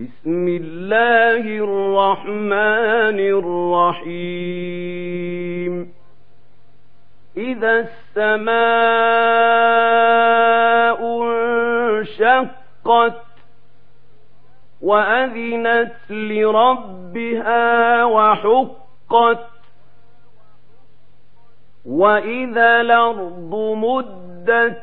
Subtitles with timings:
[0.00, 3.18] بسم الله الرحمن
[4.48, 5.74] الرحيم.
[7.36, 8.60] إذا السماء
[11.22, 13.22] انشقت
[14.80, 19.46] وأذنت لربها وحقت
[21.86, 24.82] وإذا الأرض مدت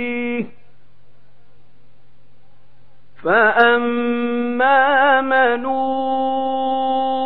[3.23, 5.65] فأما من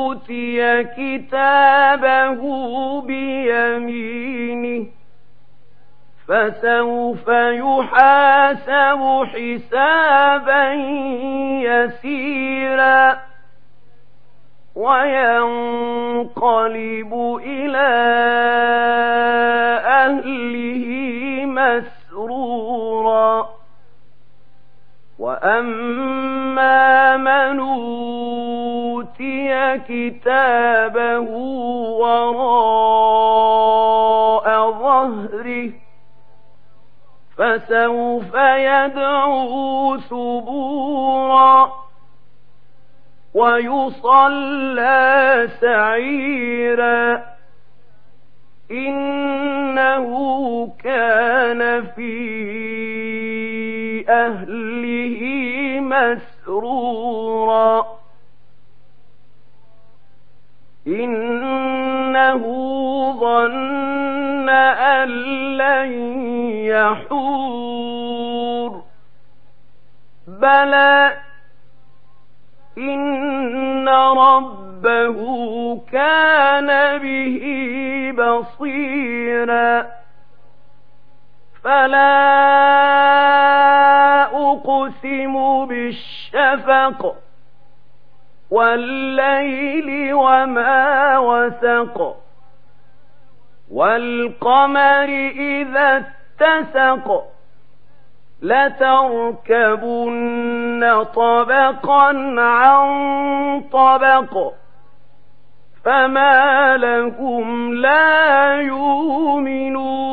[0.05, 2.41] أوتي كتابه
[3.01, 4.85] بيمينه
[6.27, 10.73] فسوف يحاسب حسابا
[11.63, 13.17] يسيرا
[15.95, 17.13] وينقلب
[17.45, 18.24] إلى
[25.45, 31.29] وأما من أوتي كتابه
[32.01, 33.11] وراء
[34.71, 35.69] ظهره
[37.37, 41.71] فسوف يدعو ثبورا
[43.33, 44.97] ويصلى
[45.61, 47.23] سعيرا
[48.71, 50.07] إنه
[50.83, 52.74] كان في
[54.09, 55.19] أهله
[55.79, 57.85] مسرورا.
[60.87, 62.41] إنه
[63.19, 65.09] ظن أن
[65.57, 65.91] لن
[66.65, 68.83] يحور.
[70.27, 71.17] بلى
[72.77, 75.19] إن ربه
[75.91, 77.41] كان به
[78.17, 79.87] بصيرا.
[81.63, 82.74] فلا
[84.65, 87.15] أقسم بالشفق
[88.51, 92.15] والليل وما وسق
[93.71, 96.05] والقمر إذا
[96.41, 97.23] اتسق
[99.45, 102.07] لتركبن طبقا
[102.41, 102.87] عن
[103.71, 104.53] طبق
[105.85, 110.04] فما لهم لا يؤمنون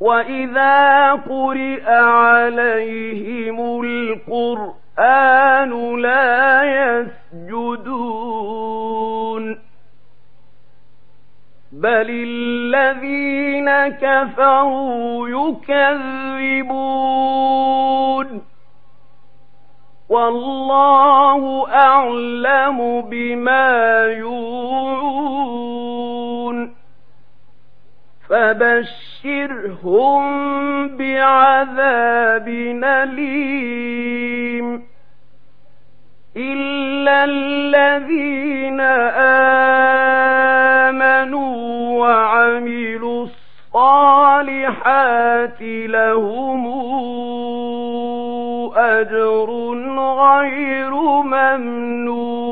[0.00, 5.70] وإذا قرئ عليهم القرآن
[6.00, 6.64] لا
[7.42, 8.36] يسجدون
[11.72, 16.86] بل الذين كفروا يكذبون
[20.08, 25.06] والله أعلم بما يوعون
[29.26, 32.48] فبشرهم بعذاب
[32.84, 34.82] أليم.
[36.36, 38.80] إلا الذين
[40.90, 41.56] آمنوا
[42.00, 43.26] وعملوا
[43.74, 46.66] الصالحات لهم
[48.76, 49.50] أجر
[49.98, 50.90] غير
[51.22, 52.45] ممنون.